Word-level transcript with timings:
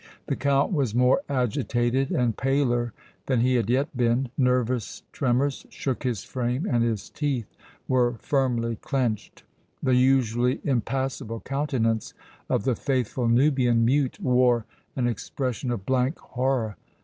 The 0.25 0.35
Count 0.35 0.73
was 0.73 0.95
more 0.95 1.21
agitated 1.29 2.09
and 2.09 2.35
paler 2.35 2.91
than 3.27 3.41
he 3.41 3.53
had 3.53 3.69
yet 3.69 3.95
been. 3.95 4.29
Nervous 4.35 5.03
tremors 5.11 5.67
shook 5.69 6.01
his 6.01 6.23
frame 6.23 6.65
and 6.67 6.83
his 6.83 7.11
teeth 7.11 7.55
were 7.87 8.13
firmly 8.15 8.77
clenched. 8.77 9.43
The 9.83 9.93
usually 9.93 10.59
impassible 10.63 11.41
countenance 11.41 12.15
of 12.49 12.63
the 12.63 12.73
faithful 12.75 13.27
Nubian 13.27 13.85
mute 13.85 14.19
wore 14.19 14.65
an 14.95 15.05
expression 15.05 15.69
of 15.69 15.85
blank 15.85 16.17
horror. 16.17 16.77